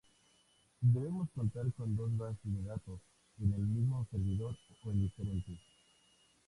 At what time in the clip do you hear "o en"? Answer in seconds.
4.83-4.99